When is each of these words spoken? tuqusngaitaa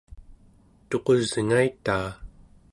tuqusngaitaa 0.89 2.07